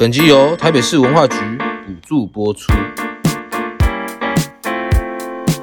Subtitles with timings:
[0.00, 1.36] 本集由台北市文化局
[1.86, 2.72] 补助播出。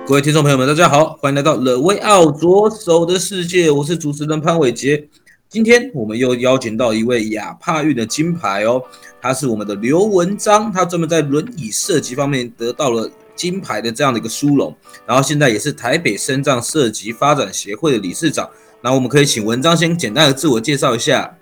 [0.06, 5.08] 各位听众朋友们，大家好，欢迎来到 The Way Out 左手的世界，我是主持人潘伟杰。
[5.50, 8.84] 今天我们又邀请到一位亚帕运的金牌哦，
[9.20, 14.72] 他是我们的刘文章，他专门在轮椅设计方面得到了金牌的这样的一个殊荣，
[15.08, 18.48] 然后现在也是台北身障设计发展协会的理事长。
[18.82, 21.36] 那我们可以请文章先简单的自我介绍一下。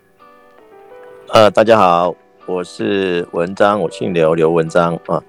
[1.34, 2.16] 呃，大家好。
[2.48, 5.22] 我是文章，我姓刘，刘文章啊，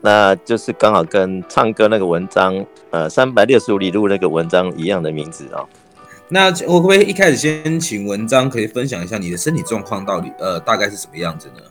[0.00, 5.66] 那就是刚好跟唱歌那个文章，呃，三百六十五里路那个文章一样的名字啊。
[6.28, 11.62] 那我可不可以一开始先请文章可以分享一下你的身体状况到底呃大概是什么样子呢？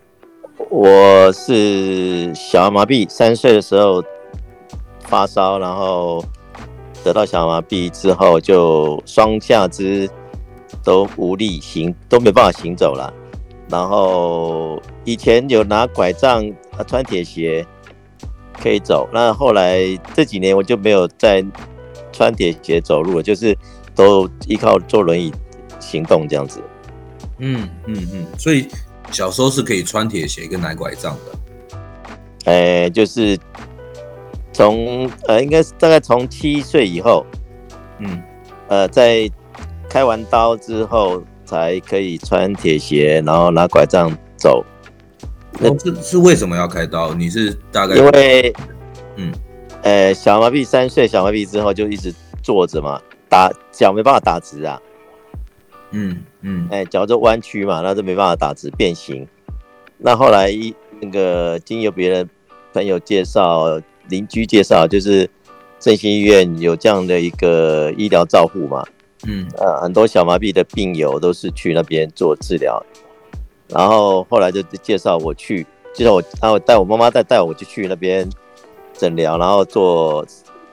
[0.70, 4.04] 我是小儿麻痹，三岁的时候
[5.06, 6.24] 发烧，然后
[7.06, 10.10] 得到小儿麻痹之后就双下肢
[10.84, 13.14] 都无力行，都没办法行走了。
[13.72, 16.46] 然后以前有拿拐杖
[16.78, 17.66] 啊，穿铁鞋
[18.62, 19.08] 可以走。
[19.14, 21.42] 那后来这几年我就没有再
[22.12, 23.58] 穿铁鞋走路了，就是
[23.96, 25.34] 都依靠坐轮椅
[25.80, 26.62] 行动这样子。
[27.38, 28.68] 嗯嗯嗯，所以
[29.10, 32.52] 小时候是可以穿铁鞋跟拿拐杖的。
[32.52, 33.40] 哎，就是
[34.52, 37.26] 从呃，应该是大概从七岁以后，
[38.00, 38.22] 嗯，
[38.68, 39.32] 呃，在
[39.90, 41.24] 开完刀之后。
[41.52, 44.64] 才可以穿铁鞋，然后拿拐杖走。
[45.60, 47.14] 那是是为什么要开刀？
[47.14, 48.54] 你是大概因为，
[49.18, 49.34] 嗯，
[49.82, 54.82] 呃，小麻痹三岁，小麻痹之后就一直坐着嘛，打脚没办法打直啊。
[55.92, 59.28] 嗯嗯，哎，脚就弯曲嘛，那就没办法打直变形。
[59.98, 62.30] 那后来一那个经由别人
[62.74, 65.30] 朋友介绍、邻居介绍，就是
[65.82, 68.86] 振兴医院有这样的一个医疗照护嘛。
[69.28, 72.84] 嗯，呃，很多小麻痹的病友都是去那边做治疗，
[73.68, 78.28] 然后后来就介绍我去，介绍我，然后带我妈妈带带我就去那边
[78.94, 80.26] 诊疗，然后做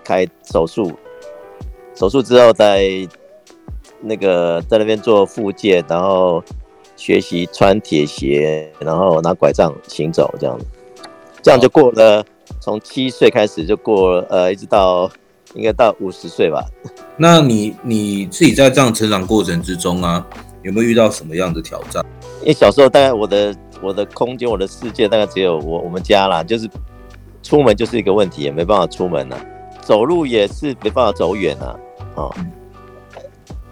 [0.02, 0.92] 开手术，
[1.94, 3.06] 手术之后在
[4.00, 6.42] 那个在那边做复健，然后
[6.96, 10.64] 学习穿铁鞋，然后拿拐杖行走，这样子，
[11.42, 12.24] 这样就过了，
[12.60, 15.10] 从七岁开始就过，呃，一直到
[15.54, 16.64] 应该到五十岁吧。
[17.16, 20.24] 那你你自己在这样成长过程之中啊，
[20.62, 22.04] 有没有遇到什么样的挑战？
[22.42, 26.68] 因为小时候大概我的我的空间我的世界大概只有我我们家啦，就是
[27.42, 29.40] 出门就是一个问题，也没办法出门呐、啊，
[29.80, 31.76] 走路也是没办法走远呐、啊。
[32.14, 32.34] 哦，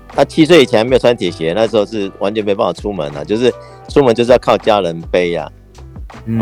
[0.09, 3.53] 他七岁以前还没有穿铁鞋，那时候是完全没办法出门呐、啊，就是
[3.89, 5.53] 出门就是要靠家人背呀、啊。
[6.25, 6.41] 嗯，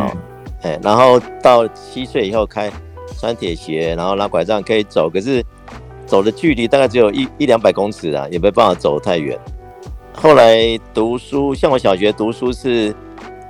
[0.62, 2.70] 哎、欸，然后到七岁以后开
[3.18, 5.44] 穿铁鞋，然后拿拐杖可以走，可是。
[6.06, 9.40] 走的距离大概只有一一两百公尺啊，也没办法走太远。
[10.12, 12.94] 后来读书，像我小学读书是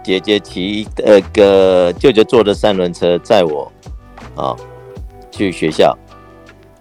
[0.04, 3.70] 姐姐骑那个舅舅坐的三轮车载我
[4.36, 4.54] 啊
[5.32, 5.98] 去学校，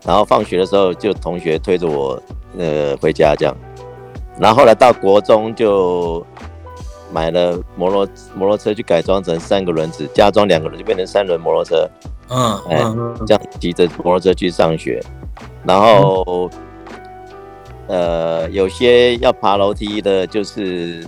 [0.06, 2.22] 然后放学的时候就同学推着我
[2.56, 3.54] 呃回家这样。
[4.40, 6.24] 然后后来到国中就
[7.12, 11.90] 买了摩托摩托车去改装成三个轮子，加装两个轮就变成三轮摩托车。
[12.34, 12.78] 嗯，哎，
[13.28, 15.00] 这样骑着摩托车去上学。
[15.64, 16.50] 然后，
[17.88, 21.06] 呃，有些要爬楼梯的，就是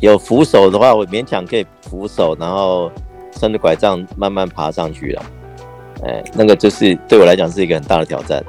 [0.00, 2.90] 有扶手的话，我勉强可以扶手，然后
[3.32, 5.22] 撑着拐杖慢慢爬上去了。
[6.04, 8.44] 哎，那个就是对我来讲是一个很大的挑战。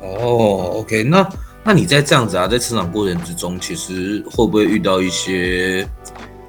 [0.00, 1.28] 哦，OK，那
[1.64, 5.86] 那你在这样子啊，在成长过程之中，其实会不会遇到一些，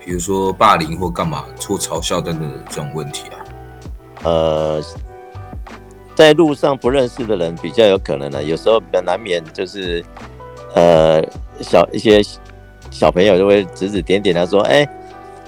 [0.04, 3.43] 比如说霸凌或干嘛，或嘲笑等等的这种问题啊？
[4.24, 4.81] 呃。
[6.16, 10.06] 在路上不认识的人比较有可能呢，有时候比较难免就是，
[10.75, 11.20] 呃，
[11.60, 12.22] 小一些
[12.92, 14.88] 小朋友就会指指点点，他说：“哎，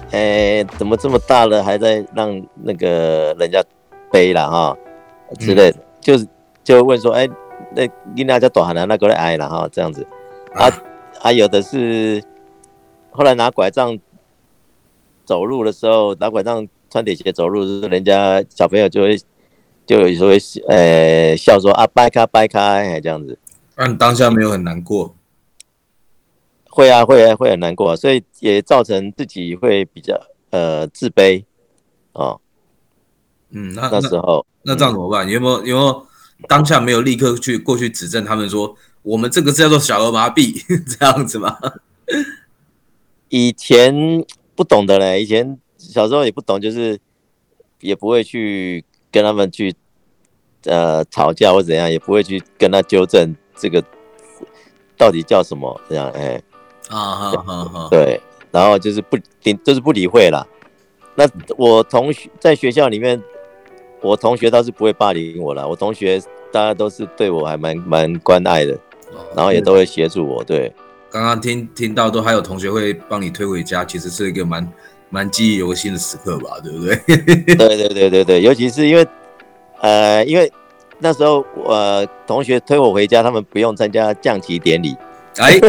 [0.09, 3.63] 哎，怎么这么大了还在让那个人家
[4.11, 4.75] 背了哈？”
[5.37, 6.27] 之类的，嗯、就是
[6.63, 7.29] 就问说：“哎，
[7.75, 10.03] 那你那叫短喊那个来挨了哈？”这样子，
[10.55, 10.65] 啊
[11.21, 12.23] 啊，有的是
[13.11, 13.99] 后来拿拐杖
[15.25, 19.19] 走路的时候，拿拐杖穿铁鞋走路，人家小朋友就会。
[19.87, 20.37] 就有时候会
[20.67, 23.37] 呃笑说啊掰开掰开这样子。
[23.75, 25.13] 那你当下没有很难过？
[26.67, 30.19] 会啊会啊会很难过啊，所以也造成自己会比较
[30.49, 31.43] 呃自卑
[32.13, 32.41] 哦。
[33.51, 35.29] 嗯，那那时候那，那这样怎么办？
[35.29, 36.07] 有没有有没有
[36.47, 40.63] 当下没有立刻去过去指正他们说，我们这个叫做小儿麻痹
[40.97, 41.59] 这样子吗？
[43.29, 44.25] 以前
[44.55, 45.59] 不懂的嘞，以前
[45.91, 46.99] 小时候也不懂，就是
[47.79, 49.73] 也不会去跟他们去
[50.65, 53.83] 呃吵架或怎样，也不会去跟他纠正这个
[54.97, 56.41] 到底叫什么这样哎
[56.89, 58.19] 啊好好好对，
[58.51, 60.47] 然后就是不理就是不理会了。
[61.15, 61.25] 那
[61.57, 63.21] 我同学在学校里面，
[64.01, 66.21] 我同学倒是不会霸凌我了，我同学
[66.51, 68.77] 大家都是对我还蛮蛮关爱的，
[69.35, 70.73] 然后也都会协助我，对。
[71.11, 74.69] 刚刚听听到都还有同学会帮你推回家，其实是一个蛮
[75.09, 76.95] 蛮记忆犹新的时刻吧，对不对？
[77.55, 79.07] 对对对对对，尤其是因为
[79.81, 80.51] 呃，因为
[80.99, 84.95] 那时候我、呃、同学推我回家，他们不用参加降旗典礼，
[85.37, 85.59] 哎，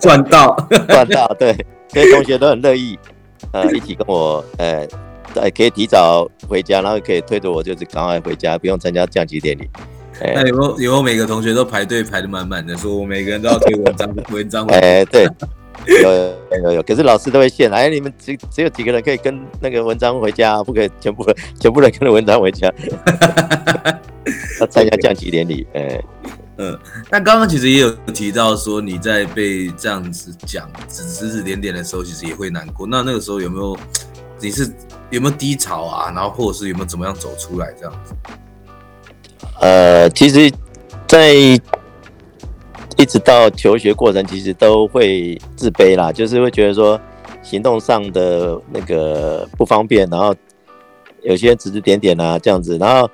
[0.00, 0.56] 赚到
[0.88, 1.54] 赚到，对，
[1.92, 2.98] 所以同学都很乐意
[3.52, 4.86] 呃一起跟我呃，
[5.54, 9.68] 可以提早回家，然后可以推着我就是赶快回家，不用参加降旗典礼。
[10.18, 14.66] 那有没有有没有每个同学都排队排的满满的，说我每个人都要推文章文章？
[14.68, 15.28] 哎，对，
[15.86, 21.24] 有有有有，可是老师都会限，哎，你们只只有几个人可以跟那个文章回家，不可以全部
[21.60, 22.72] 全部人跟着文章回家。
[24.60, 26.02] 要参加降旗典礼，哎，
[26.56, 26.76] 嗯，
[27.10, 32.86] 那刚刚其实也有提到说你在被这样子讲指指指点点的时候，其实也会难过。
[32.86, 33.76] 那那个时候有没有
[34.40, 34.68] 你是
[35.10, 36.10] 有没有低潮啊？
[36.12, 38.14] 然后或者是有没有怎么样走出来这样子？
[39.60, 40.50] 呃，其实，
[41.06, 41.34] 在
[42.96, 47.00] 一直到求学过程，其实都会自卑啦，就是会觉得说
[47.42, 50.34] 行动上的那个不方便，然后
[51.22, 53.08] 有些指指点点啊这样子，然后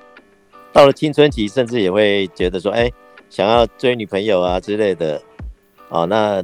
[0.73, 2.90] 到了青春期，甚至也会觉得说，哎，
[3.29, 5.20] 想要追女朋友啊之类的，
[5.88, 6.43] 哦，那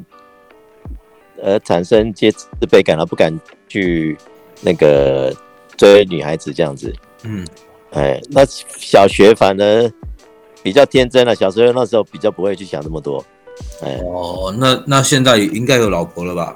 [1.43, 3.33] 呃产生些自卑感，而不敢
[3.69, 4.17] 去
[4.61, 5.35] 那个
[5.77, 6.93] 追女孩子这样子，
[7.25, 7.47] 嗯。
[7.93, 9.91] 哎，那小学反而
[10.69, 13.25] 比较天真了，小时候那时候比较不会去想那么多。
[13.83, 16.55] 哎，哦，那那现在应该有老婆了吧？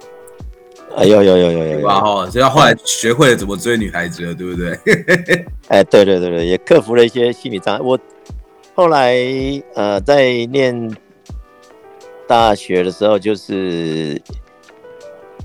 [0.95, 1.99] 哎，有有有有有有吧？
[1.99, 4.79] 哈，所以后来学会了怎么追女孩子了，对不对？
[5.69, 7.81] 哎，对对对对，也克服了一些心理障碍。
[7.81, 7.99] 我
[8.75, 9.17] 后来
[9.75, 10.95] 呃，在念
[12.29, 14.21] 大学的时候，就是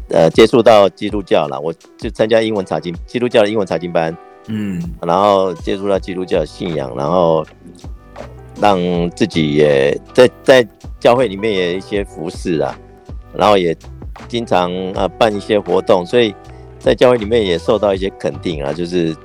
[0.10, 4.14] 呃接触到基督教了，我就参加英文查经，基督教的英文查经班。
[4.50, 7.46] 嗯，然后接触到基督教信仰，然后
[8.62, 8.80] 让
[9.12, 10.68] 自己也在在
[11.00, 12.78] 教会里面也有一些服侍啊，
[13.34, 13.76] 然后也
[14.28, 16.34] 经常啊办一些活动，所以
[16.80, 19.16] 在教会里面也受到一些肯定啊，就是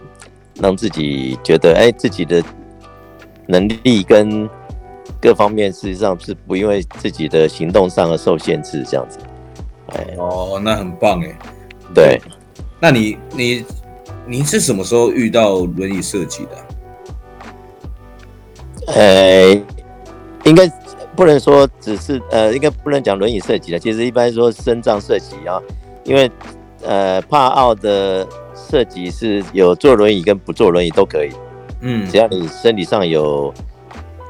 [0.60, 2.42] 让自己觉得哎，自己的
[3.46, 4.48] 能力跟
[5.20, 9.18] 各方面事实上是不因为自己的行动上而受限制这样子。
[9.88, 11.36] 哎，哦，那很棒哎。
[11.94, 12.20] 对，
[12.80, 13.64] 那你你。
[14.24, 16.50] 你是什么时候遇到轮椅设计的？
[18.86, 19.52] 呃，
[20.44, 20.70] 应该
[21.14, 23.78] 不能说只是呃，应该不能讲轮椅设计的。
[23.78, 25.60] 其实一般说身障设计啊，
[26.04, 26.30] 因为
[26.82, 31.30] 呃，帕奥的设计是有坐轮椅跟不坐轮椅都可以。
[31.80, 33.52] 嗯，只要你身体上有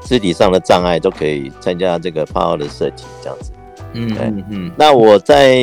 [0.01, 3.51] 肢体上的障碍，都可以参加这个帕奥的设计这样子。
[3.93, 4.71] 嗯嗯嗯。
[4.77, 5.57] 那我在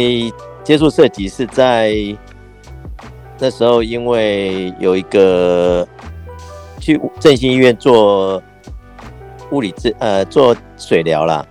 [0.64, 1.94] 接触设计是在。
[3.42, 5.88] 那时候因为有一个
[6.78, 8.42] 去振兴医院做
[9.50, 11.44] 物理治呃做水疗啦，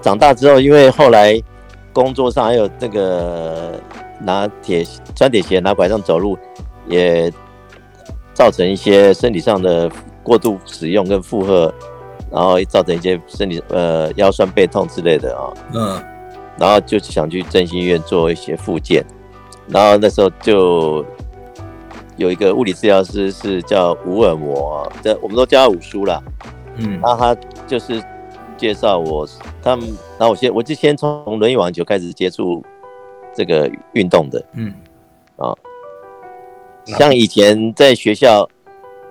[0.00, 1.40] 长大之后因为后来
[1.92, 3.80] 工作上还有那个
[4.20, 4.84] 拿铁
[5.14, 6.38] 穿铁鞋拿拐杖走路，
[6.86, 7.32] 也
[8.32, 9.90] 造成一些身体上的
[10.22, 11.72] 过度使用跟负荷，
[12.30, 16.02] 然后造成一些身体呃腰酸背痛之类的啊，嗯，
[16.58, 19.04] 然后就想去振兴医院做一些复健。
[19.68, 21.04] 然后那时候就
[22.16, 26.22] 有一个物理治疗师是叫吴尔摩，这我们都叫他五叔啦。
[26.76, 27.34] 嗯，那他
[27.66, 28.02] 就是
[28.56, 29.26] 介绍我，
[29.62, 29.88] 他们，
[30.18, 32.64] 那我先我就先从轮椅网球开始接触
[33.34, 34.44] 这个运动的。
[34.54, 34.72] 嗯，
[35.36, 35.54] 啊，
[36.84, 38.48] 像以前在学校，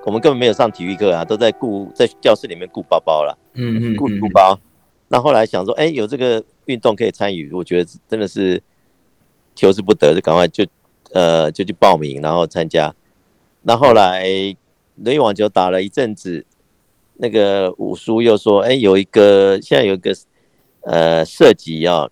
[0.06, 3.38] 我们根本没有上体育课啊，都在顾在教室里面顾包包了。
[3.53, 4.60] 嗯嗯，顾顾包。
[5.08, 8.62] 那后来想说，哎，有这个运动可以参与，我觉得真的是。
[9.53, 10.65] 求之不得，就赶快就，
[11.12, 12.96] 呃，就去报名，然后参加。
[13.63, 14.24] 那后来
[14.96, 16.46] 轮椅网球打了一阵子，
[17.22, 20.12] 那个五叔又说：“哎，有一个现在有一个
[20.82, 22.10] 呃射击啊，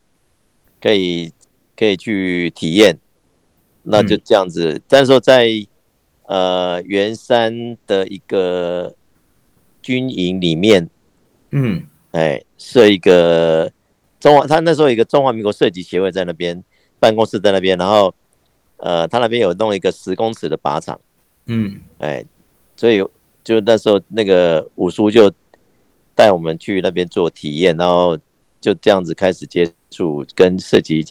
[0.80, 1.34] 可以
[1.75, 3.00] 可以去体验。”
[3.82, 4.74] 那就这样子。
[4.74, 5.50] 嗯、但是说在
[6.28, 8.94] 呃圆山的一个
[9.82, 10.88] 军营里面，
[11.50, 13.72] 嗯，哎，设一个
[14.20, 16.63] 中华，他那时候有一个中华民国射击协会在那边
[17.00, 18.13] 办公室在那边，然后
[18.78, 21.00] 呃，他那边有弄一个十公尺的靶场，
[21.48, 22.24] 嗯，哎，
[22.75, 23.04] 所以
[23.43, 25.31] 就那时候那个五叔就
[26.15, 28.17] 带我们去那边做体验，然后
[28.60, 31.05] 就这样子开始接触跟涉及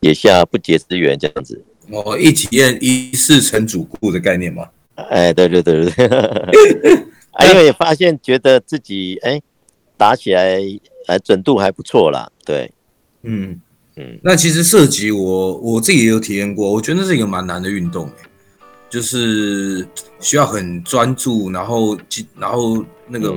[0.00, 1.62] 野下不解之缘这样子。
[1.90, 4.68] 哦，一体验一试成主顾的概念吗？
[4.94, 6.08] 哎，对对对对。
[6.08, 6.08] 对，
[7.32, 9.40] 哎， 因为也发现觉得自己哎
[9.96, 10.60] 打起来
[11.06, 12.70] 哎准度还不错啦，对，
[13.22, 13.60] 嗯。
[13.96, 18.10] 嗯，那其实射击我我自己也有体验过，我觉得那是一个蛮难的运动，
[18.94, 19.84] 就是
[20.20, 23.34] 需要很专注，然后精然后那个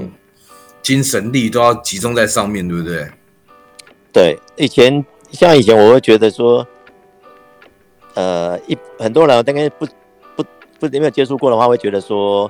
[0.84, 3.08] 精神力都要集中在上面，对不对？
[4.14, 6.66] 对，以前像以前我会觉得说。
[8.20, 9.86] 呃，一很多人大概不
[10.36, 10.44] 不
[10.80, 12.50] 不没有接触过的话，会觉得说，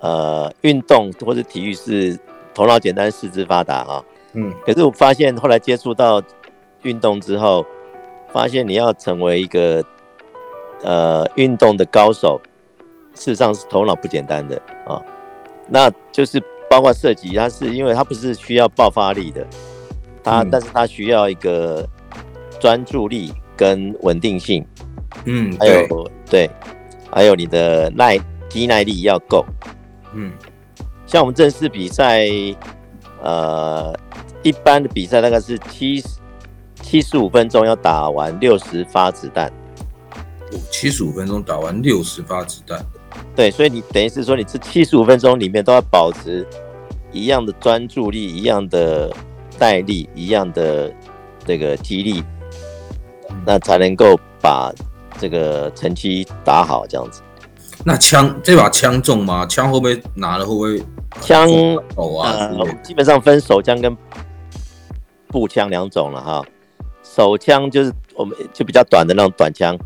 [0.00, 2.18] 呃，运动或者体育是
[2.52, 4.04] 头脑简单、四肢发达啊。
[4.32, 4.52] 嗯。
[4.66, 6.20] 可是我发现后来接触到
[6.82, 7.64] 运动之后，
[8.32, 9.84] 发现你要成为一个
[10.82, 12.40] 呃运动的高手，
[13.14, 15.00] 事实上是头脑不简单的啊。
[15.66, 19.46] 那就是包括射击，它是因为它不是需要爆发力的，
[20.22, 21.86] 它、嗯、但是它需要一个
[22.60, 24.64] 专注力跟稳定性。
[25.24, 26.48] 嗯，还有对，
[27.10, 28.18] 还有你的耐
[28.48, 29.44] 肌耐力要够。
[30.12, 30.32] 嗯，
[31.06, 32.26] 像我们正式比赛，
[33.22, 33.94] 呃，
[34.42, 36.02] 一般的比赛大概是七
[36.82, 39.52] 七十五分钟要打完六十发子弹。
[40.70, 42.84] 七十五分钟打完六十发子弹。
[43.34, 46.46] 对，所以你等于是说，你这七十五分钟里面都要保持
[47.12, 49.10] 一样的专注力、一样的
[49.58, 50.92] 耐力、一样的
[51.44, 52.22] 这个体力，
[53.46, 54.72] 那才能够把。
[55.20, 57.22] 这个成绩打好这样子，
[57.84, 59.44] 那枪这把枪重吗？
[59.46, 60.80] 枪会不会拿了会不会
[61.20, 61.48] 枪
[61.96, 62.72] 手啊、呃？
[62.84, 63.96] 基本上分手枪跟
[65.26, 66.40] 步枪两种了哈。
[67.02, 69.76] 手枪就是我们就比较短的那种短枪，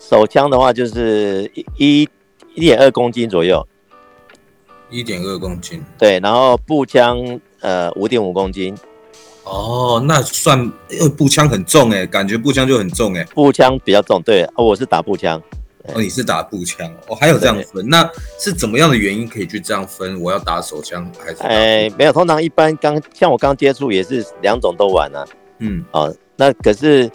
[0.00, 2.08] 手枪的话就是一
[2.54, 3.64] 一点二公斤左右，
[4.90, 5.84] 一点二公斤。
[5.98, 8.74] 对，然后步枪呃五点五公斤。
[9.44, 13.24] 哦，那算，因为步枪很重哎，感觉步枪就很重哎。
[13.34, 15.40] 步枪比较重，对，我是打步枪。
[15.94, 20.20] 哦，你是打步枪，哦，还有这样分，那是怎么样的原因可以去这样分？
[20.20, 21.42] 我要打手枪还是？
[21.42, 25.26] 哎，没有，通常一般刚像我刚接触也是两种都玩啊。
[25.58, 27.10] 嗯，哦，那可是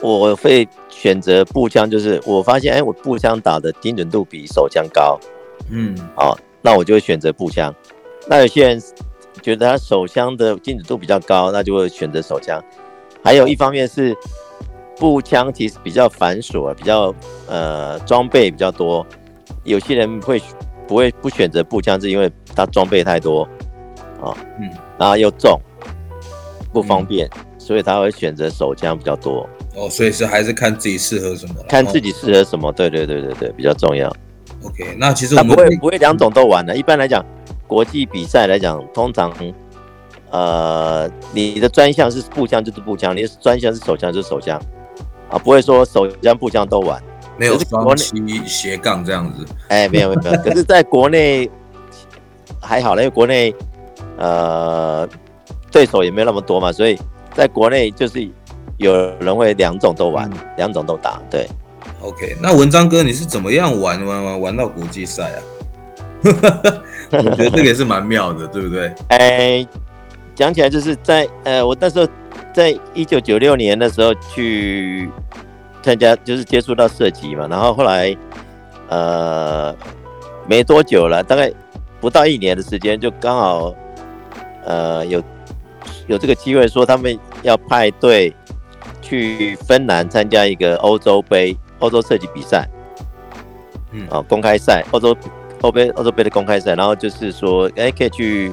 [0.00, 5.18] 我会选择步枪，就是我发现哎，我步枪打的精准度比手枪高。
[5.70, 7.74] 嗯，哦，那我就会选择步枪。
[8.26, 8.82] 那有些人。
[9.40, 12.60] 觉得他手枪的精准度比较高，那就会选择手枪。
[13.22, 14.14] 还有一方面是
[14.96, 17.14] 步枪其实比较繁琐，比较
[17.46, 19.06] 呃装备比较多。
[19.62, 20.42] 有些人会
[20.88, 23.44] 不会不选择步枪，是因为它装备太多
[24.20, 25.58] 啊，嗯，然后又重，
[26.72, 29.48] 不方便，嗯，所以他会选择手枪比较多。
[29.78, 32.72] 哦，所以是还是看自己适合什么，看自己适合什么。
[32.72, 34.08] 对对对对对，比较重要。
[34.64, 37.24] OK，那其实我们不会不会两种都玩的，一般来讲。
[37.66, 39.30] 国际比赛来讲，通常，
[40.30, 44.58] 呃，你的专项是步枪就是步枪，你的专项是手枪就是手枪，
[45.28, 46.98] 啊，不会说手枪步枪都玩，
[47.36, 49.44] 没有双七斜杠这样子。
[49.68, 51.50] 哎，没有没有没有，可是在国内
[52.58, 53.54] 还好了，因为国内
[54.16, 55.06] 呃
[55.70, 56.98] 对手也没有那么多嘛，所以
[57.34, 58.26] 在国内就是
[58.78, 61.20] 有人会两种都玩，两种都打。
[61.30, 61.46] 对
[62.00, 65.38] ，OK，那文章哥你是怎么样玩玩玩玩到国际赛啊？
[67.12, 68.92] 我觉得这个也是蛮妙的，对不对？
[69.08, 69.66] 哎，
[70.34, 72.08] 讲起来就是在呃，我那时候
[72.52, 75.08] 在一九九六年的时候去
[75.82, 77.46] 参加，就是接触到射击嘛。
[77.48, 78.16] 然后后来
[78.88, 79.74] 呃
[80.46, 81.52] 没多久了，大概
[82.00, 83.74] 不到一年的时间，就刚好
[84.64, 85.22] 呃有
[86.06, 88.34] 有这个机会，说他们要派队
[89.08, 92.68] 去芬兰参加一个欧洲杯、欧洲射击比赛，
[93.92, 95.16] 嗯，啊，公开赛，欧洲。
[95.60, 98.52] 欧杯、欧洲杯的公开赛，然后就是说，哎，可以去，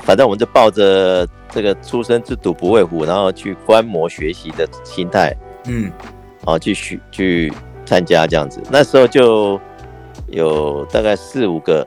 [0.00, 5.32] 反正我们就抱着这个初生之犊不畏虎，然后去观摩学习的心态，
[5.66, 7.52] 嗯，然后继续去
[7.84, 8.60] 参加这样子。
[8.72, 9.60] 那时候就
[10.26, 11.86] 有大概四五个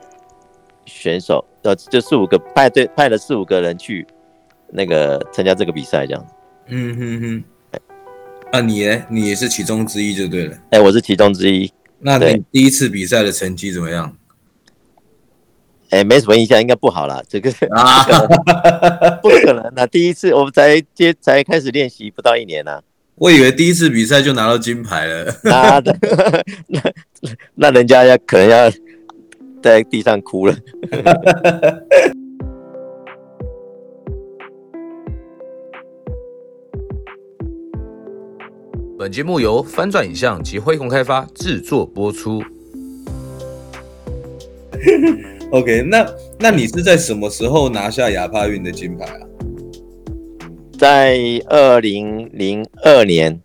[0.86, 4.06] 选手，呃，就四五个派对派了四五个人去
[4.70, 6.34] 那个参加这个比赛这样子。
[6.68, 7.44] 嗯哼哼。
[8.52, 9.02] 那你呢？
[9.08, 10.56] 你也是其中之一就对了。
[10.70, 11.72] 哎，我是其中之一。
[12.00, 14.16] 那你第一次比赛的成绩怎么样？
[15.90, 17.22] 哎、欸，没什么印象，应该不好啦。
[17.28, 18.02] 这个啊，
[19.22, 19.86] 不可能的。
[19.86, 22.82] 第一次我们才接才开始练习不到一年呢、啊。
[23.16, 25.34] 我以为第一次比赛就拿到金牌了。
[25.44, 25.80] 那
[26.68, 26.80] 那
[27.54, 28.72] 那人家要可能要
[29.62, 30.56] 在地上哭了。
[39.00, 42.42] 本节目由翻转影像及辉洪开发制作播出。
[45.50, 46.06] OK，那
[46.38, 49.26] 那你是在什么时候拿下亚帕运的金牌啊？
[50.78, 53.40] 在二零零二年，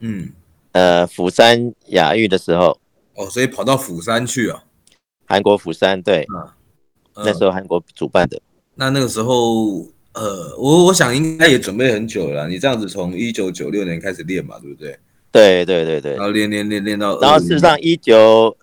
[0.00, 0.32] 嗯，
[0.72, 2.76] 呃，釜山亚运的时候。
[3.14, 4.64] 哦，所以跑到釜山去啊？
[5.26, 8.42] 韩国釜山，对，嗯、那时候韩国主办的。
[8.74, 12.48] 那那个时候，呃，我我想应该也准备很久了。
[12.48, 14.98] 你这样子从一九九六年开始练嘛，对不对？
[15.30, 16.12] 对对对对。
[16.14, 18.56] 然后练练练练到，然后事实上一九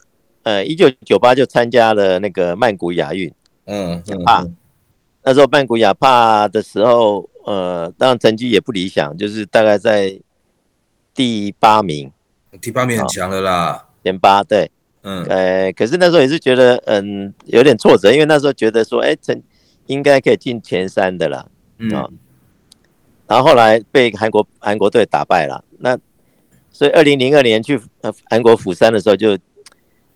[0.43, 3.31] 呃一九九八就参加了那个曼谷亚运，
[3.65, 4.55] 嗯，亚帕、嗯。
[5.23, 10.19] 那时候曼谷亚帕的时候，呃，当然成绩也不理想，就是大概在
[11.13, 12.11] 第八名。
[12.61, 13.85] 第八名很强了啦。
[14.03, 14.69] 前八对，
[15.03, 19.41] 嗯，呃，可是那时候也是觉得，嗯，有点挫折，因为那时候觉得说，哎，成
[19.87, 21.89] 应该可以进前三的啦，嗯，
[23.27, 25.97] 然后后来被韩国韩国队打败了，那
[26.71, 27.79] 所以二零零二年去
[28.29, 29.37] 韩国釜山的时候，就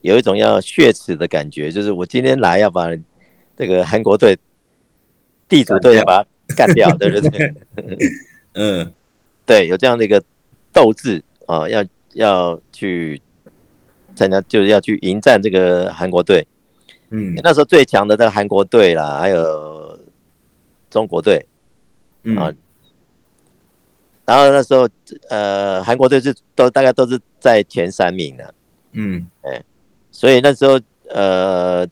[0.02, 2.88] 有一种要血耻的感觉，就是我今天来要把
[3.58, 4.38] 这个韩国队
[5.48, 7.54] 地主队要把它干掉，对不对？
[8.54, 8.94] 嗯，
[9.46, 10.24] 对，有这样的一个
[10.72, 13.22] 斗志啊，要要去。
[14.16, 16.46] 参加就是要去迎战这个韩国队，
[17.12, 20.00] 嗯，那时候最强的那个韩国队啦，还有
[20.90, 21.46] 中国队，
[22.24, 22.54] 嗯、啊，
[24.26, 24.88] 然后那时候
[25.30, 28.54] 呃，韩国队是都大概都是在前三名的，
[28.92, 29.64] 嗯，哎，
[30.12, 31.88] 所以那时候呃，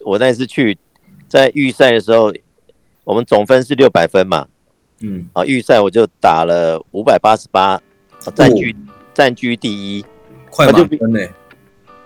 [0.00, 0.76] 我那次去
[1.28, 2.32] 在预赛的时候，
[3.04, 4.48] 我们总分是六百分嘛，
[5.00, 7.80] 嗯，啊，预赛我就打了五百八十八，
[8.34, 8.74] 占据
[9.14, 10.04] 占据第一，
[10.50, 11.20] 快满分呢。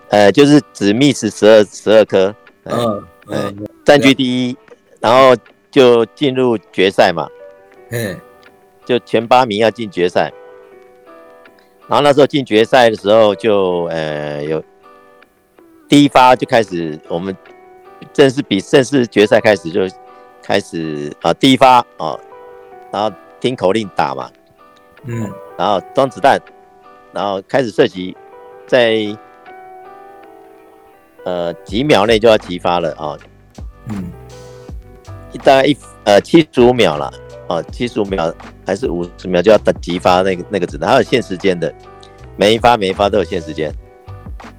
[0.09, 4.57] 呃，就是只 miss 十二十二颗，嗯，嗯，占据第一，
[4.99, 5.35] 然后
[5.71, 7.27] 就进入决赛嘛，
[7.89, 8.15] 嗯，
[8.85, 10.31] 就前八名要进决赛，
[11.87, 14.63] 然后那时候进决赛的时候就呃有
[15.89, 17.35] 第一发就开始，我们
[18.13, 19.81] 正式比正式决赛开始就
[20.43, 22.19] 开始啊第一发啊，
[22.91, 24.29] 然后听口令打嘛，
[25.05, 26.39] 嗯，然后装子弹，
[27.11, 28.15] 然后开始射击，
[28.67, 29.17] 在。
[31.23, 33.15] 呃，几秒内就要激发了啊！
[33.87, 34.11] 嗯，
[35.43, 37.13] 大概一呃七十五秒了
[37.47, 38.33] 啊，七十五秒
[38.65, 41.71] 还是五十秒就要打击发那个那个子弹，它有限时间的，
[42.35, 43.71] 每一发每一发都有限时间。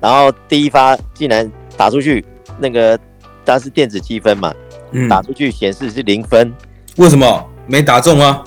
[0.01, 2.25] 然后第一发竟然打出去，
[2.59, 2.97] 那个
[3.45, 4.55] 它是电子积分嘛，
[4.93, 6.53] 嗯，打出去显示是零分，
[6.97, 8.45] 为什么没打中啊？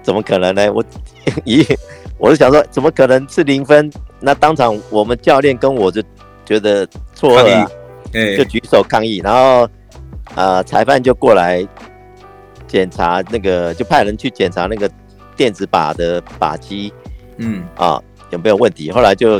[0.00, 0.72] 怎么可能呢？
[0.72, 0.84] 我
[1.44, 1.66] 咦，
[2.18, 3.90] 我就想说，怎么可能是零分？
[4.20, 6.00] 那当场我们教练跟我就。
[6.48, 7.70] 觉得错了，啊，
[8.38, 9.68] 就举手抗议，然后
[10.34, 11.66] 呃，裁判就过来
[12.66, 14.90] 检查那个，就派人去检查那个
[15.36, 16.90] 电子靶的靶机，
[17.36, 18.90] 嗯啊有没有问题？
[18.90, 19.38] 后来就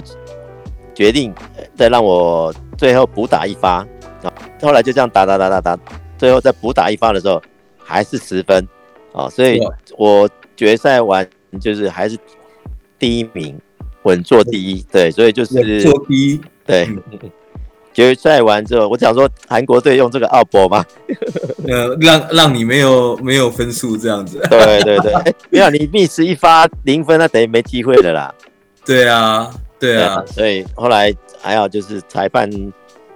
[0.95, 1.33] 决定
[1.75, 3.77] 再让我最后补打一发
[4.23, 4.29] 啊，
[4.61, 5.79] 后来就这样打打打打打，
[6.19, 7.41] 最后再补打一发的时候
[7.83, 8.69] 还是十分
[9.15, 9.59] 啊，所以
[9.97, 11.27] 我决赛完
[11.59, 12.19] 就是还是
[12.99, 13.59] 第一名，
[14.03, 16.39] 稳坐第一，对，所以就是坐第一。
[16.69, 16.87] 对，
[17.95, 20.85] 决赛完之后，我想说韩国队用这个奥博吗？
[21.67, 24.39] 呃，让让你没有没有分数这样子。
[24.51, 25.13] 对对对，
[25.49, 28.33] 没有你 miss 一发零分，那等于没机会的啦。
[28.85, 29.51] 对啊，
[29.81, 32.49] 对啊，对啊，所以后来还好，就是裁判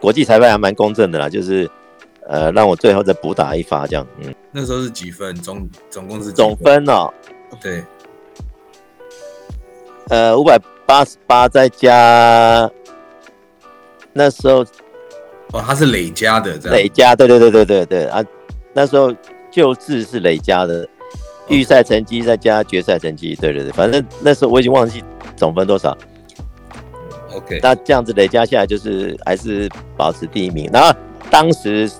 [0.00, 1.70] 国际裁判还蛮公正的啦，就是
[2.26, 4.06] 呃让我最后再补打一发这样。
[4.18, 5.36] 嗯，那时候是几分？
[5.36, 7.12] 总总共是分总分哦。
[7.60, 7.84] 对，
[10.08, 12.68] 呃，五百八十八再加。
[14.12, 14.64] 那时候，
[15.52, 18.22] 哦，他是累加的，这样累加，对对对对对对啊，
[18.72, 19.14] 那时候
[19.50, 20.88] 旧制是累加的，
[21.48, 25.02] 预赛成绩再加决赛成绩，对对对，反正那时候我已经忘记
[25.36, 25.96] 总分多少。
[27.34, 30.68] OK，那这样子累加下来就是还是保持第一名。
[30.72, 30.92] 然后
[31.30, 31.90] 当时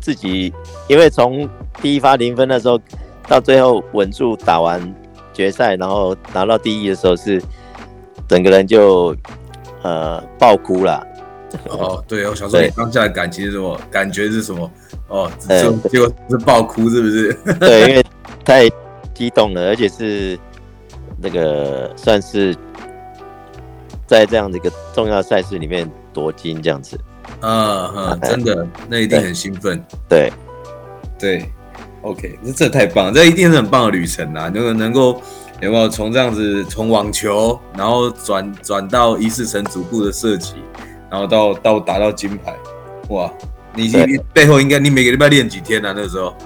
[0.00, 0.52] 自己
[0.88, 1.48] 因为从
[1.82, 2.80] 第一发零分的时候
[3.26, 4.94] 到最后稳住打完
[5.32, 7.42] 决赛，然后拿到第一的时候是
[8.28, 9.16] 整个人就
[9.82, 11.04] 呃爆哭了。
[11.68, 13.80] 哦，对，我想说你当下的感情是什么？
[13.90, 14.70] 感觉是什么？
[15.08, 17.32] 哦，结果结果是爆哭，是不是？
[17.60, 18.04] 对，因为
[18.44, 18.68] 太
[19.14, 20.38] 激动了，而且是
[21.20, 22.56] 那个算是
[24.06, 26.98] 在这样的一个重要赛事里面夺金这样子。
[27.40, 29.82] 嗯嗯，真的，那一定很兴奋。
[30.08, 30.32] 对
[31.18, 31.50] 对
[32.02, 34.48] ，OK，这这太棒了，这一定是很棒的旅程啊！
[34.48, 35.20] 能能够
[35.60, 40.54] 有没有从这样子从网球，然后转转到一世成主顾的射击。
[41.16, 42.54] 然后到到达到金牌，
[43.08, 43.32] 哇，
[43.74, 45.94] 你你背后应该你每个礼拜练几天啊？
[45.96, 46.36] 那时候？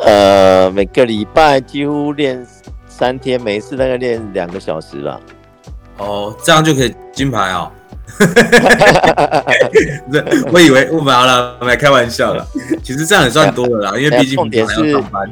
[0.00, 2.44] 呃，每个礼拜几乎练
[2.88, 5.20] 三天，每次大概练两个小时吧。
[5.98, 7.70] 哦，这样就可以金牌哦。
[10.52, 12.44] 我以为我们好了，我们来开玩笑了。
[12.82, 15.30] 其实这样也算多了啦，因为毕竟重点是上班。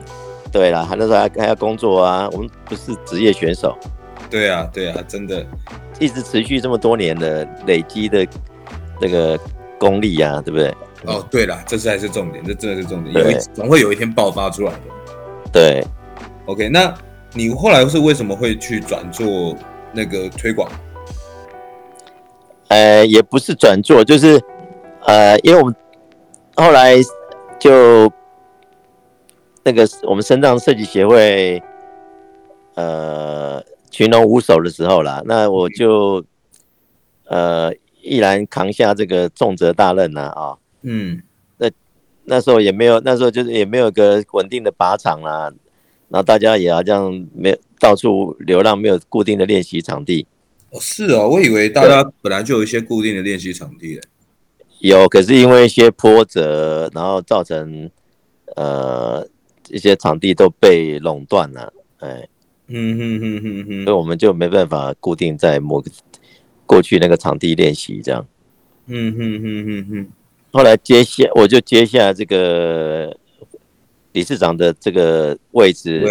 [0.52, 3.76] 对啦，还那时候还还要工作啊，我们不是职业选手。
[4.30, 5.44] 对啊，对啊，真的，
[5.98, 8.26] 一直持续这么多年的累积的
[9.00, 9.38] 那个
[9.78, 10.74] 功力啊，对不对？
[11.04, 14.80] 哦，对了，这才是重点，这真的是重点，有一总会有一天爆发出来的。
[15.52, 15.84] 对
[16.46, 16.92] ，OK，那
[17.32, 19.56] 你后来是为什么会去转做
[19.92, 20.70] 那个推广？
[22.68, 24.42] 呃，也不是转做，就是
[25.06, 25.74] 呃，因为我们
[26.56, 26.96] 后来
[27.58, 28.12] 就
[29.62, 31.62] 那个我们身障设计协会
[32.74, 36.24] 呃群龙无首的时候啦，那我就
[37.24, 37.72] 呃
[38.02, 40.42] 毅然扛下这个重责大任呐啊。
[40.42, 41.20] 哦嗯，
[41.56, 41.68] 那
[42.24, 45.52] 那时候也没有，那时候就是也没有个稳定的靶场啦，
[46.08, 50.24] 然后大家也好像没有到处流浪，没有固定的练习场地。
[50.70, 54.02] 哦，是哦，我以为大家本来就有一些固定的练习场地的。
[54.78, 57.90] 有，可是因为一些波折，然后造成
[58.54, 59.26] 呃
[59.68, 62.28] 一些场地都被垄断了，哎，
[62.68, 65.90] 嗯哼哼哼哼，所以我们就没办法固定在某个
[66.66, 68.26] 过去那个场地练习这样。
[68.86, 70.08] 嗯哼哼哼哼。
[70.52, 73.16] 后来接下我就接下这个
[74.12, 76.04] 理事长的这个位置，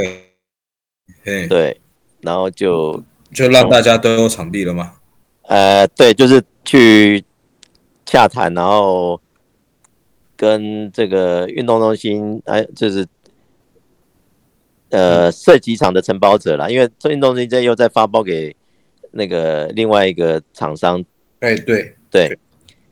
[1.23, 1.81] 对，对，
[2.21, 4.93] 然后就就让大家都有场地了吗？
[5.43, 7.23] 呃，对，就是去
[8.05, 9.19] 洽谈，然后
[10.35, 13.05] 跟这个运动中心，哎，就是
[14.89, 18.55] 呃射击场的承包者啦，因为这运动中心又在发包给
[19.11, 21.03] 那个另外一个厂商，
[21.39, 22.37] 哎，对，对。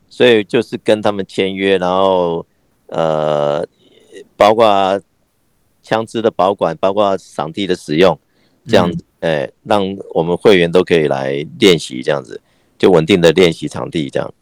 [0.08, 2.46] 所以就是跟他们签约，然后
[2.88, 3.68] 呃，
[4.38, 5.02] 包括
[5.84, 8.18] 枪支的保管，包括场地的使用，
[8.66, 12.40] 这样子，哎、嗯，让我们会员都可以来练习，这样子，
[12.78, 14.34] 就稳定的练习场地这样。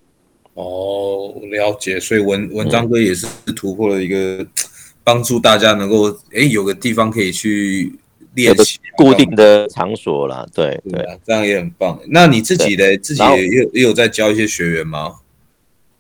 [0.54, 2.00] 哦，了解。
[2.00, 4.46] 所以文文章哥也是突破了一个，
[5.04, 7.94] 帮助大家能够哎有个地方可以去
[8.36, 10.46] 练习，固定的场所啦。
[10.54, 12.00] 对对，对，这样也很棒。
[12.08, 15.20] 那你自己的自己也有也有在教一些学员吗？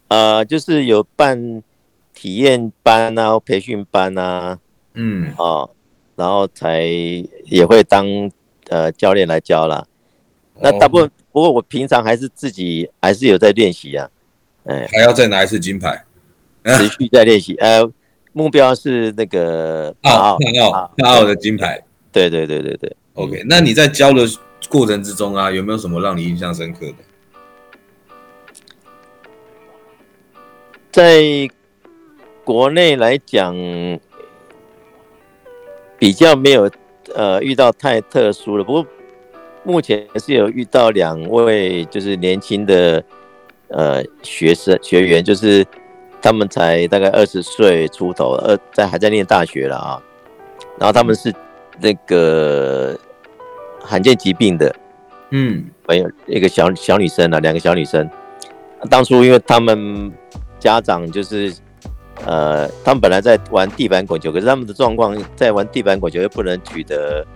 [0.07, 1.63] 呃，就是有办
[2.13, 4.59] 体验班啊，培训班啊，
[4.93, 5.69] 嗯，啊、哦，
[6.15, 6.83] 然后才
[7.45, 8.07] 也会当
[8.69, 9.85] 呃教练来教啦。
[10.61, 14.07] 那大部分，不过我平常还是自己还是有在练习啊，
[14.65, 16.05] 哎，还要再拿一次金牌，
[16.63, 17.55] 持续在练习。
[17.55, 17.83] 呃，
[18.33, 20.37] 目标是那个帕奥
[20.97, 21.81] 帕奥的金牌。
[22.11, 22.95] 对对对对对。
[23.13, 24.23] OK，那你在教的
[24.69, 26.95] 过程之中啊，有没有什么让你印象深刻的？
[30.91, 31.49] 在
[32.43, 33.55] 国内来讲，
[35.97, 36.69] 比较没有
[37.15, 38.85] 呃遇到太特殊了，不过
[39.63, 43.03] 目前是有遇到两位就是年轻的
[43.69, 45.65] 呃学生学员，就是
[46.23, 50.01] 他们才大概二十岁出头，二在还在念大学了啊，
[50.79, 51.31] 然后他们是
[51.79, 52.97] 那个
[53.79, 54.75] 罕见疾病的，
[55.29, 58.09] 嗯，没有一个小小女生啊，两个小女生，
[58.89, 60.11] 当初因为他们。
[60.59, 61.53] 家长就是，
[62.25, 67.27] 呃，他们本来在玩地板滚球，可是他们的状况在玩地板滚球又不能取得，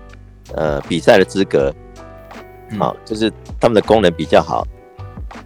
[0.56, 1.70] 呃，比赛的资格，
[2.80, 4.66] 好，就是他们的功能比较好。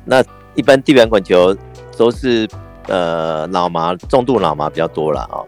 [0.05, 0.23] 那
[0.53, 1.57] 一般地板滚球
[1.97, 2.47] 都是
[2.87, 5.41] 呃脑麻，重度脑麻比较多了啊。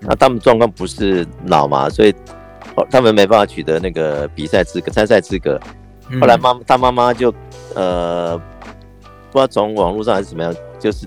[0.00, 2.14] 那他们状况不是脑麻，所以
[2.90, 5.60] 他们没办法取得那个比赛资格、参赛资格。
[6.20, 7.32] 后来妈他妈妈就
[7.74, 8.36] 呃，
[9.30, 11.06] 不知道从网络上还是怎么样，就是。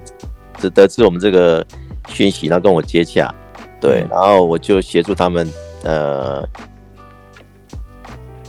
[0.57, 1.65] 只得知我们这个
[2.09, 3.33] 讯息，然后跟我接洽，
[3.79, 5.49] 对，然后我就协助他们，
[5.83, 6.47] 呃，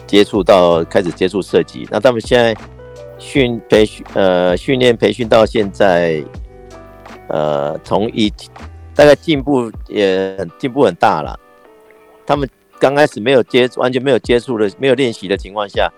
[0.07, 1.89] 接触到开始接触设计。
[1.91, 2.55] 那他们现在
[3.17, 6.23] 训培训，呃，训练培训到现在，
[7.33, 8.31] 呃，从一
[8.95, 11.35] 大概进步也进步很大了。
[12.27, 12.47] 他们
[12.79, 15.91] 刚开始没有接完全没有接触的，没有练习的情况下，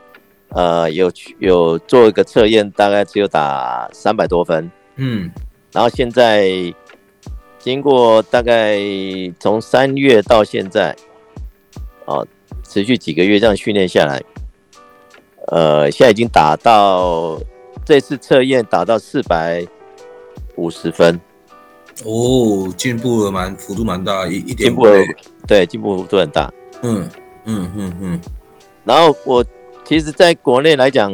[0.51, 5.29] 呃，有有做一个测验，大概只有打三百多分，嗯。
[5.73, 6.49] 然后现在
[7.59, 8.79] 经过大概
[9.41, 10.95] 从三月到现在，
[12.05, 12.25] 哦，
[12.63, 14.23] 持续几个月这样训练下来，
[15.49, 17.41] 呃，现在已经打到
[17.85, 19.67] 这次测验打到四百
[20.57, 21.21] 五十分，
[22.05, 24.93] 哦，进步了蛮幅度蛮大，一一点进步了，
[25.47, 27.09] 对，进步幅度很大，嗯
[27.45, 28.21] 嗯嗯嗯。
[28.85, 29.45] 然后我
[29.85, 31.13] 其实在国内来讲，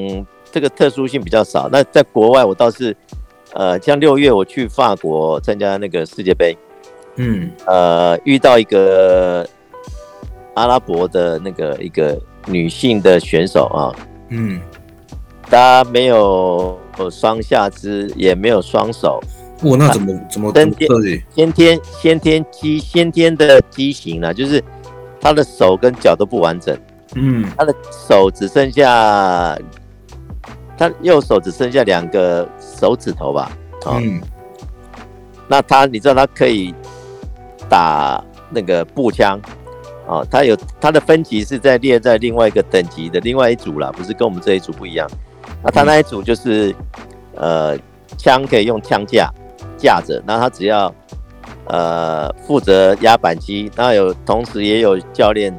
[0.51, 2.97] 这个特殊性比较少，那在国外我倒是。
[3.53, 6.57] 呃，像六月我去法国参加那个世界杯，
[7.17, 9.45] 嗯，呃，遇到一个
[10.55, 13.91] 阿拉伯的那个一个女性的选手啊，
[14.29, 14.61] 嗯，
[15.43, 16.79] 她没有
[17.11, 19.21] 双下肢，也没有双手，
[19.63, 20.89] 哇，那怎么怎么先天
[21.35, 24.35] 先天先天畸先天的畸形呢？
[24.35, 24.63] 就是
[25.21, 26.77] 他的手跟脚都不完整，
[27.15, 27.75] 嗯，他的
[28.09, 29.59] 手只剩下，
[30.77, 33.51] 他右手只剩下两个手指头吧，
[33.85, 34.21] 啊、哦，嗯，
[35.49, 36.75] 那他你知道他可以
[37.69, 39.41] 打那个步枪。
[40.07, 45.09] 哦，他有他的分级是在列在另外一个等级的另外一组啦，不是跟我们这一组不一样。
[45.63, 46.75] 那他那一组就是，
[47.37, 47.77] 呃，
[48.17, 49.31] 枪可以用枪架
[49.77, 50.95] 架着，那他只要
[51.67, 55.55] 呃负责压板机，那有同时也有教练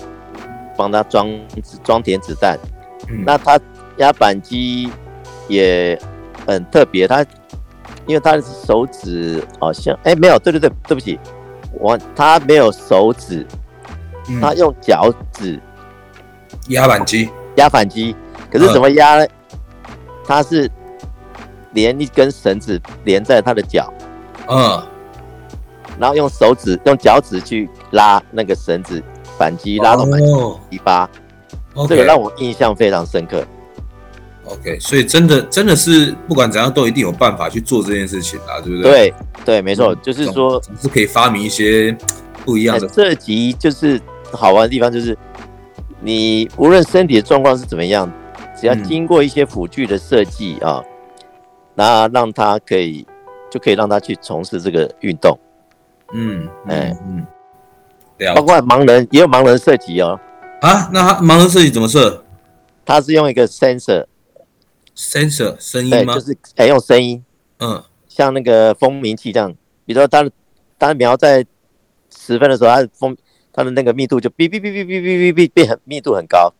[0.75, 1.29] 帮他装
[1.83, 2.57] 装填子弹。
[3.25, 3.59] 那他
[3.97, 4.89] 压板机
[5.47, 5.99] 也
[6.47, 7.25] 很特别，他
[8.05, 11.19] 因为他的手指好像哎没有，对对对，对不起，
[11.73, 13.45] 我他没有手指。
[14.39, 15.59] 他用脚趾
[16.67, 18.15] 压板机，压板机，
[18.51, 19.27] 可是怎么压呢？
[20.31, 20.71] 他是
[21.73, 23.93] 连一根绳子连在他的脚，
[24.47, 24.81] 嗯，
[25.99, 29.03] 然后用手指、用脚趾去拉那个绳子，
[29.37, 30.31] 反击拉到扳机
[30.71, 31.09] 尾巴，
[31.87, 33.45] 这个让我印象非常深刻。
[34.45, 38.91] OK，所以真的真的是不管怎样都一定有办法去做这件事情啊，对不对？
[38.91, 39.13] 对
[39.45, 41.95] 对，没错，就是说总是可以发明一些
[42.45, 43.99] 不一样的这集，就是。
[44.33, 45.17] 好玩的地方就是，
[45.99, 48.09] 你无论身体的状况是怎么样，
[48.61, 50.83] 只要经过一些辅具的设计啊，
[51.73, 53.03] 那让他可以
[53.49, 55.35] 就可以让他去从事这个运动。
[56.13, 57.25] 嗯，哎，嗯，
[58.35, 60.19] 包括盲人也有盲人设计哦。
[60.61, 62.23] 啊，那他盲人设计怎么设？
[62.85, 66.13] 他是用一个 sensor，sensor 声音吗？
[66.13, 67.25] 就是哎用声音，
[67.57, 69.51] 嗯，像那个蜂鸣器这样，
[69.85, 70.29] 比如说他
[70.77, 71.43] 他瞄在
[72.15, 73.17] 十分的时候，他的蜂。
[73.53, 76.53] 它的那个密度就哔哔哔哔哔哔哔哔变很密度很高，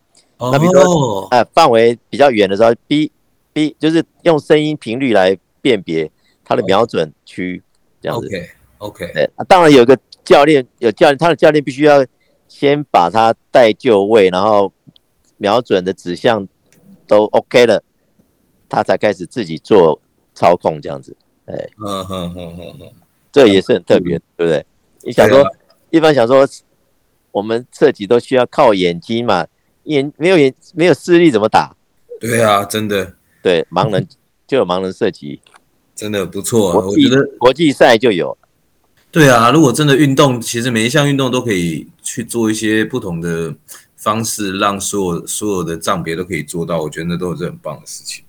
[0.51, 3.11] 那比如说哎范围比较远的时候，哔
[3.53, 6.09] 哔就是用声音频率来辨别
[6.43, 7.61] 它的瞄准区
[8.01, 8.25] 这样子。
[8.25, 8.49] OK
[8.79, 12.03] OK，对，当然有个教练有教练，他的教练必须要
[12.47, 14.73] 先把他带就位，然后
[15.37, 16.47] 瞄准的指向
[17.05, 17.83] 都 OK 了，
[18.67, 20.01] 他才开始自己做
[20.33, 21.15] 操控这样子。
[21.45, 22.91] 哎，嗯哼哼哼哼，
[23.31, 24.65] 这也是很特别，对不对？
[25.03, 25.45] 你想说，
[25.91, 26.47] 一般想说。
[27.33, 29.47] 我们射击都需要靠眼睛嘛，
[29.83, 31.75] 眼没有眼没有视力怎么打？
[32.19, 34.07] 对啊，真的，对，盲人
[34.47, 35.41] 就有盲人射击，
[35.95, 36.85] 真的不错啊。
[36.85, 38.37] 我觉得国际赛就有。
[39.11, 43.53] 对啊，如果真的运动，其实每一项运动都可以去做一些不同的
[43.97, 46.81] 方式，让所有所有的障别都可以做到。
[46.81, 48.23] 我觉得那都是很棒的事情。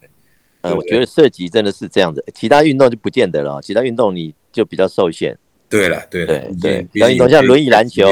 [0.62, 3.60] 呃，我觉得射击真的是这样子，其他运动就不见得了。
[3.62, 5.38] 其他运动你就比较受限。
[5.68, 8.04] 对了，对对对，其他运动像轮椅篮球。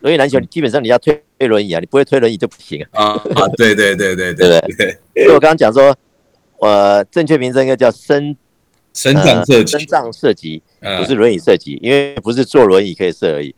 [0.00, 3.48] 轮椅篮球，你基本上你要推推轮椅啊，你不会推轮椅就不行啊啊！
[3.56, 5.24] 对对对对对对对。
[5.24, 5.96] 所以我刚刚讲说，
[6.60, 8.36] 呃，正确名称应该叫身
[8.92, 10.62] 身障射击，身障射击
[10.98, 13.54] 不是轮椅射击，因为不是坐轮椅可以射而已，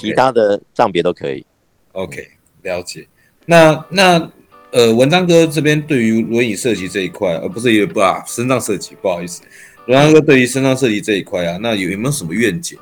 [0.00, 1.46] 其他的障别都可以。
[1.92, 2.28] OK，
[2.62, 3.06] 了解。
[3.46, 4.30] 那那
[4.72, 9.42] 呃，文章哥这边对于轮椅射击这一块，而不是也不啊，身障射击，不好意思，
[9.86, 12.78] 文章哥对于身障射击这一块啊，那有有没有什么愿景？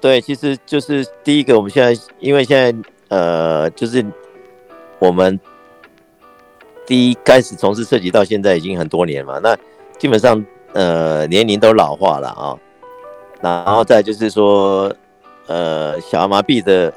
[0.00, 2.70] 对，其实就是第一个，我们现在因为现在
[3.14, 4.04] 呃，就是
[4.98, 5.38] 我们
[6.84, 9.56] 第一开始从事设计到现在已经很多年嘛，那
[10.00, 12.58] 基本上呃年龄都老化了啊，
[13.40, 14.92] 然后再就是说
[15.46, 16.92] 呃小儿麻痹的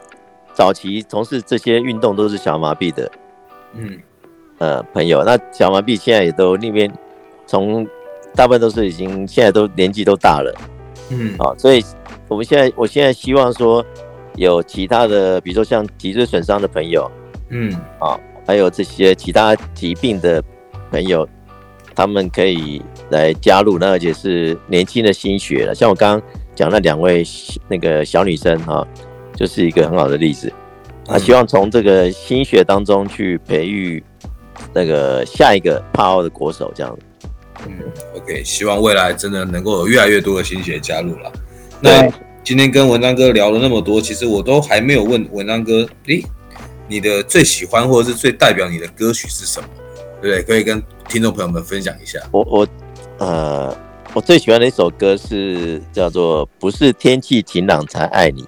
[0.56, 3.12] 早期从事这些运动都是小儿麻痹的，
[3.74, 4.00] 嗯
[4.58, 6.92] 呃朋友，那小儿麻痹现在也都那边
[7.46, 7.88] 从
[8.34, 10.52] 大部分都是已经现在都年纪都大了，
[11.12, 11.86] 嗯啊，所以。
[12.30, 13.82] 我们现在，我现在希望说，
[14.38, 17.12] 有其他的，比如说像脊椎损伤的朋友，
[17.50, 20.42] 嗯，啊，还有这些其他疾病的
[20.90, 21.28] 朋友，
[21.94, 25.76] 他们可以来加入，那而且是年轻的心血了。
[25.76, 27.24] 像我刚刚讲那两位
[27.68, 28.88] 那个小女生哈，
[29.36, 30.54] 就是一个很好的例子。
[31.08, 34.04] 啊，希望从这个心血当中去培育
[34.74, 37.30] 那个下一个帕奥的国手这样子。
[37.66, 37.74] 嗯
[38.16, 41.32] ，OK，希望未来真的能够有越来越多的心血加入了。
[41.80, 42.08] 那
[42.48, 46.24] 今天跟文章哥聊了那么多，其实我都还没有问文章哥，诶，
[46.88, 49.68] 你的最喜欢或者是最代表你的歌曲是什么？
[50.22, 50.44] 对不对？
[50.44, 52.18] 可以跟听众朋友们分享一下。
[52.32, 52.68] 我我
[53.18, 53.78] 呃，
[54.14, 58.44] 我最喜欢的一首歌是叫做《不是天气晴朗才爱你》。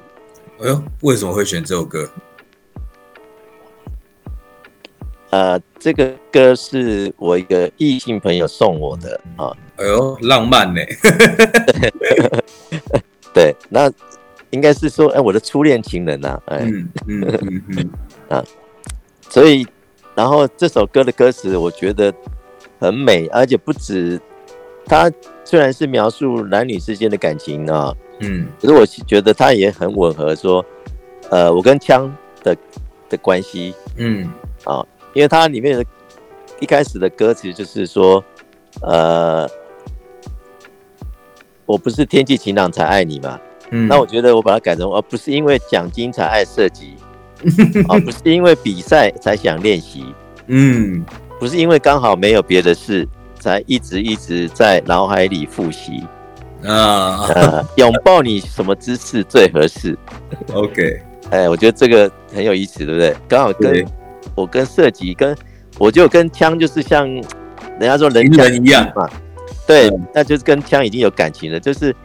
[0.62, 2.10] 哎呦，为什么会选这首歌？
[5.32, 9.52] 呃，这个歌是我一个异性朋友送我的啊。
[9.76, 10.80] 哎呦，浪漫呢？
[13.34, 13.92] 对，那
[14.50, 17.90] 应该是说，哎，我的初恋情人呐、啊，哎，嗯嗯嗯嗯。
[18.30, 18.44] 啊，
[19.30, 19.66] 所以，
[20.16, 22.14] 然后这首歌的歌词我觉得
[22.80, 24.20] 很美，而且不止，
[24.86, 25.12] 它
[25.44, 30.66] 虽然是描述男女之间的感情啊，嗯，可是我觉得它也很吻合，说，
[31.30, 32.12] 呃，我跟枪
[32.44, 32.58] 的
[33.10, 34.28] 的关系，嗯，
[34.64, 35.86] 啊，因为它里面的
[36.60, 38.24] 一开始的歌词就是说，
[38.82, 39.48] 呃。
[41.70, 46.96] 我不是天气晴朗才爱你嘛，嗯，那我觉得我把它改成，而不是因为奖金才爱射击，
[47.88, 50.04] 而 不是因为比赛才想练习，
[50.48, 51.06] 嗯，
[51.40, 53.08] 不是因为刚好没有别的事
[53.40, 56.04] 才一直一直在脑海里复习，
[56.66, 59.96] 啊，呃，拥抱你什么姿势最合适
[60.52, 63.16] ？OK，哎，我觉得这个很有意思，对不对？
[63.28, 63.86] 刚好跟
[64.34, 65.38] 我跟射击跟
[65.78, 68.92] 我就跟枪就是像人家说人枪一样。
[68.96, 69.08] 嘛。
[69.70, 71.60] 对，那就是跟枪已经有感情了。
[71.60, 71.96] 就是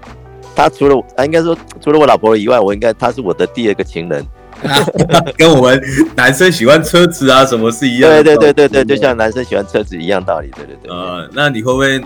[0.54, 4.22] 他除了他应该说除了我老婆以外，我应该他是我的第二个情人，
[5.38, 5.82] 跟我们
[6.14, 8.22] 男生喜欢车子啊什么是一样的。
[8.22, 10.50] 对对对对对，就像男生喜欢车子一样道理。
[10.50, 10.92] 对对对。
[10.92, 11.98] 呃，那你会不会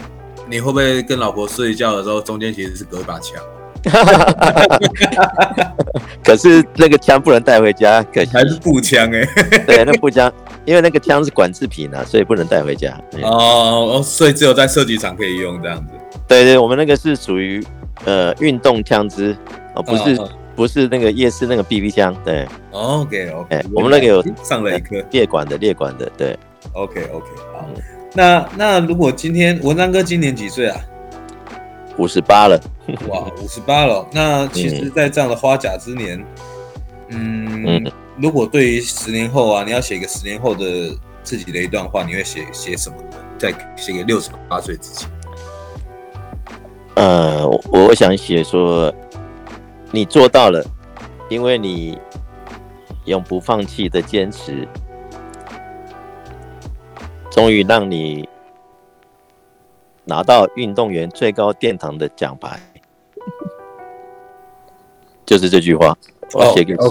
[0.48, 3.42] 你会不会跟老婆睡觉的时候中间其实是隔一把枪？
[6.22, 9.24] 可是那个枪不能带回家，可惜还是步枪哎。
[9.66, 10.32] 对，那步枪。
[10.64, 12.92] 因为那个枪是管制品啊，所以不能带回家。
[13.22, 15.92] 哦哦，所以只有在射击场可以用这样子。
[16.26, 17.64] 对对，我们那个是属于
[18.04, 19.34] 呃运动枪支
[19.74, 22.14] 哦，不是、哦、不是那个夜市那个 BB 枪。
[22.22, 26.10] 对，OK OK，哎，我们那个有上了一颗列管的列管的。
[26.18, 26.38] 对
[26.72, 27.66] ，OK OK，好。
[28.12, 30.78] 那那如果今天文章哥今年几岁啊？
[31.98, 32.58] 五十八了。
[33.08, 34.06] 哇，五十八了。
[34.12, 36.24] 那其实，在这样的花甲之年，
[37.10, 37.64] 嗯。
[37.66, 43.16] 嗯如果对于十年后啊，你要写一个十年后的自己的一段话，你会写写什么呢？
[43.38, 45.06] 再写给六十八岁自己。
[46.96, 48.92] 呃，我想写说，
[49.92, 50.66] 你做到了，
[51.28, 51.96] 因为你
[53.04, 54.66] 永不放弃的坚持，
[57.30, 58.28] 终于让你
[60.08, 62.58] 拿到运动员最高殿堂的奖牌，
[65.24, 65.96] 就是这句话。
[66.34, 66.88] 我写给自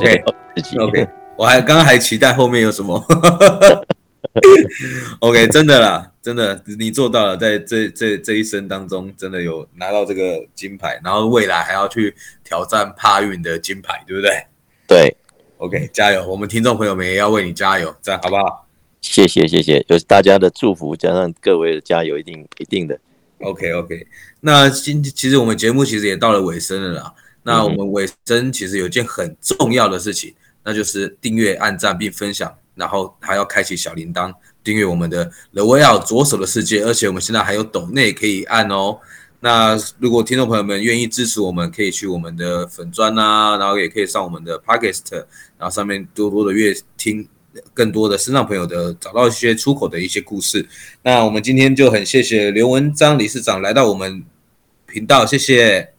[0.63, 0.77] 己。
[0.77, 3.03] Oh, OK，我还刚刚还期待后面有什么。
[5.19, 14.45] OK，真的啦，真的，你做到了，在这这这一生当中，真的有拿到这个金牌，然后未来还要去挑战帕运的金牌，对不对？
[14.87, 15.17] 对。
[15.57, 16.27] OK，加油！
[16.27, 18.66] 我们听众朋友们也要为你加油，这样好不好？
[19.01, 22.99] 谢谢谢谢，有大家的祝福加上各位的加油，一定一定的。
[23.39, 24.07] OK OK，
[24.41, 27.13] 那今其实我们节目其实也到了尾声了啦。
[27.43, 30.33] 那我们尾声其实有件很重要的事情，
[30.63, 34.33] 那就是订阅、按赞并分享，然后还要开启小铃铛，
[34.63, 38.99] 订阅我们的 The Way Out 左手的世界，而且我们现在还有抖内可以按哦。
[39.39, 45.13] 那如果听众朋友们愿意支持我们，可以去我们的粉砖啊，然后也可以上我们的 Podcast，
[45.59, 47.25] 然后上面多多的阅听
[47.73, 50.65] 更多的身上朋友的找到一些出口的一些故事。
[51.03, 54.23] 那我们今天就很谢谢刘文章理事长来到我们
[54.87, 55.93] 频道，谢谢。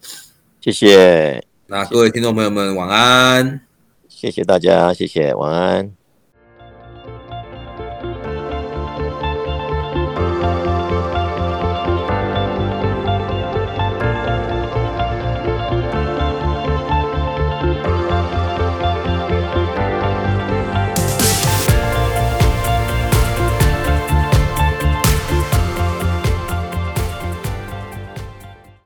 [0.61, 3.61] 谢谢，那各位听众朋友们，晚安。
[4.09, 5.98] 谢谢大家，谢谢，晚安。